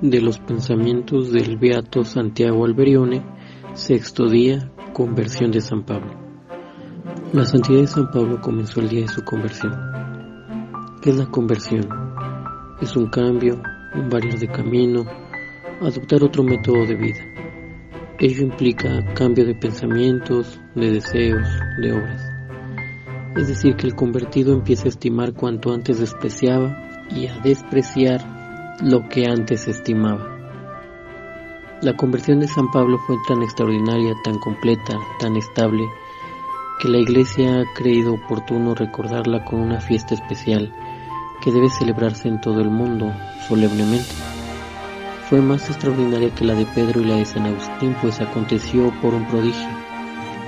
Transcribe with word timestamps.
de 0.00 0.20
los 0.20 0.38
pensamientos 0.38 1.32
del 1.32 1.56
Beato 1.56 2.04
Santiago 2.04 2.64
Alberione, 2.64 3.24
sexto 3.74 4.28
día, 4.28 4.70
conversión 4.92 5.50
de 5.50 5.60
San 5.60 5.84
Pablo. 5.84 6.12
La 7.32 7.44
santidad 7.44 7.80
de 7.80 7.86
San 7.88 8.10
Pablo 8.12 8.40
comenzó 8.40 8.80
el 8.80 8.88
día 8.88 9.02
de 9.02 9.08
su 9.08 9.24
conversión. 9.24 9.72
¿Qué 11.02 11.10
es 11.10 11.16
la 11.16 11.26
conversión? 11.26 11.88
Es 12.80 12.96
un 12.96 13.10
cambio, 13.10 13.60
un 13.94 14.08
variar 14.08 14.38
de 14.38 14.46
camino, 14.46 15.04
adoptar 15.80 16.22
otro 16.22 16.44
método 16.44 16.86
de 16.86 16.94
vida. 16.94 17.20
Ello 18.20 18.42
implica 18.44 19.04
cambio 19.14 19.44
de 19.46 19.56
pensamientos, 19.56 20.60
de 20.76 20.92
deseos, 20.92 21.48
de 21.82 21.92
obras. 21.92 22.22
Es 23.36 23.48
decir, 23.48 23.74
que 23.74 23.86
el 23.86 23.96
convertido 23.96 24.52
empieza 24.52 24.84
a 24.84 24.90
estimar 24.90 25.34
cuanto 25.34 25.72
antes 25.72 25.98
despreciaba 25.98 27.06
y 27.10 27.26
a 27.26 27.38
despreciar 27.40 28.37
lo 28.80 29.08
que 29.08 29.26
antes 29.26 29.66
estimaba. 29.66 30.36
La 31.82 31.96
conversión 31.96 32.40
de 32.40 32.48
San 32.48 32.70
Pablo 32.70 32.98
fue 33.06 33.16
tan 33.26 33.42
extraordinaria, 33.42 34.14
tan 34.22 34.38
completa, 34.38 34.98
tan 35.18 35.36
estable, 35.36 35.84
que 36.80 36.88
la 36.88 36.98
Iglesia 36.98 37.60
ha 37.60 37.74
creído 37.74 38.14
oportuno 38.14 38.74
recordarla 38.74 39.44
con 39.44 39.60
una 39.60 39.80
fiesta 39.80 40.14
especial 40.14 40.72
que 41.42 41.50
debe 41.50 41.70
celebrarse 41.70 42.28
en 42.28 42.40
todo 42.40 42.60
el 42.60 42.70
mundo 42.70 43.12
solemnemente. 43.48 44.14
Fue 45.28 45.40
más 45.40 45.68
extraordinaria 45.68 46.34
que 46.34 46.44
la 46.44 46.54
de 46.54 46.66
Pedro 46.66 47.00
y 47.00 47.04
la 47.04 47.16
de 47.16 47.24
San 47.24 47.46
Agustín, 47.46 47.96
pues 48.00 48.20
aconteció 48.20 48.92
por 49.02 49.12
un 49.12 49.26
prodigio. 49.26 49.68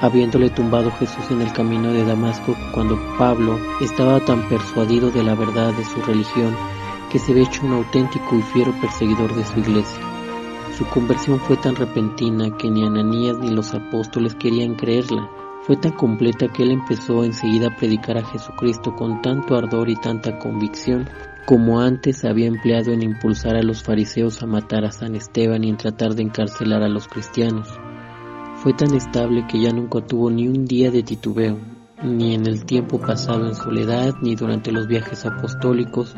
Habiéndole 0.00 0.50
tumbado 0.50 0.90
Jesús 0.90 1.30
en 1.30 1.42
el 1.42 1.52
camino 1.52 1.92
de 1.92 2.04
Damasco 2.04 2.54
cuando 2.72 2.98
Pablo 3.18 3.58
estaba 3.80 4.20
tan 4.20 4.48
persuadido 4.48 5.10
de 5.10 5.22
la 5.22 5.34
verdad 5.34 5.72
de 5.72 5.84
su 5.84 6.02
religión 6.02 6.54
que 7.16 7.20
se 7.20 7.32
ve 7.32 7.44
hecho 7.44 7.64
un 7.64 7.72
auténtico 7.72 8.36
y 8.36 8.42
fiero 8.42 8.78
perseguidor 8.78 9.34
de 9.34 9.42
su 9.42 9.58
iglesia. 9.58 10.04
Su 10.76 10.84
conversión 10.84 11.40
fue 11.40 11.56
tan 11.56 11.74
repentina 11.74 12.54
que 12.58 12.70
ni 12.70 12.84
Ananías 12.84 13.38
ni 13.38 13.48
los 13.48 13.72
apóstoles 13.72 14.34
querían 14.34 14.74
creerla. 14.74 15.26
Fue 15.62 15.78
tan 15.78 15.92
completa 15.92 16.48
que 16.48 16.64
él 16.64 16.72
empezó 16.72 17.24
enseguida 17.24 17.68
a 17.68 17.74
predicar 17.74 18.18
a 18.18 18.26
Jesucristo 18.26 18.94
con 18.94 19.22
tanto 19.22 19.56
ardor 19.56 19.88
y 19.88 19.96
tanta 19.96 20.38
convicción 20.38 21.08
como 21.46 21.80
antes 21.80 22.22
había 22.26 22.48
empleado 22.48 22.92
en 22.92 23.02
impulsar 23.02 23.56
a 23.56 23.62
los 23.62 23.82
fariseos 23.82 24.42
a 24.42 24.46
matar 24.46 24.84
a 24.84 24.92
San 24.92 25.14
Esteban 25.14 25.64
y 25.64 25.70
en 25.70 25.78
tratar 25.78 26.14
de 26.16 26.22
encarcelar 26.22 26.82
a 26.82 26.90
los 26.90 27.08
cristianos. 27.08 27.66
Fue 28.56 28.74
tan 28.74 28.94
estable 28.94 29.46
que 29.48 29.58
ya 29.58 29.70
nunca 29.70 30.02
tuvo 30.02 30.30
ni 30.30 30.48
un 30.48 30.66
día 30.66 30.90
de 30.90 31.02
titubeo, 31.02 31.56
ni 32.04 32.34
en 32.34 32.46
el 32.46 32.66
tiempo 32.66 33.00
pasado 33.00 33.46
en 33.46 33.54
soledad, 33.54 34.12
ni 34.20 34.34
durante 34.34 34.70
los 34.70 34.86
viajes 34.86 35.24
apostólicos, 35.24 36.14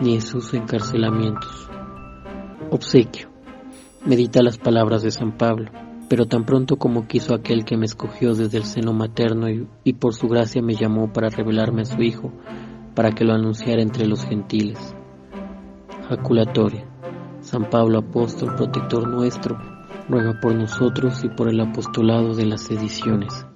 ni 0.00 0.14
en 0.14 0.22
sus 0.22 0.54
encarcelamientos. 0.54 1.68
Obsequio. 2.70 3.28
Medita 4.04 4.42
las 4.42 4.56
palabras 4.56 5.02
de 5.02 5.10
San 5.10 5.36
Pablo, 5.36 5.70
pero 6.08 6.26
tan 6.26 6.44
pronto 6.44 6.76
como 6.76 7.06
quiso 7.06 7.34
aquel 7.34 7.64
que 7.64 7.76
me 7.76 7.84
escogió 7.84 8.34
desde 8.34 8.58
el 8.58 8.64
seno 8.64 8.92
materno 8.92 9.46
y, 9.84 9.92
por 9.94 10.14
su 10.14 10.28
gracia 10.28 10.62
me 10.62 10.74
llamó 10.74 11.12
para 11.12 11.28
revelarme 11.28 11.82
a 11.82 11.84
su 11.84 12.00
Hijo, 12.00 12.32
para 12.94 13.12
que 13.12 13.24
lo 13.24 13.34
anunciara 13.34 13.82
entre 13.82 14.06
los 14.06 14.24
gentiles. 14.24 14.94
Jaculatoria. 16.08 16.86
San 17.40 17.68
Pablo 17.70 17.98
Apóstol, 17.98 18.54
protector 18.54 19.08
nuestro, 19.08 19.58
ruega 20.08 20.38
por 20.40 20.54
nosotros 20.54 21.22
y 21.24 21.28
por 21.28 21.48
el 21.48 21.60
apostolado 21.60 22.34
de 22.34 22.46
las 22.46 22.70
ediciones. 22.70 23.46